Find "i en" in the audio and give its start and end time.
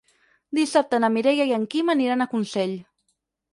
1.51-1.69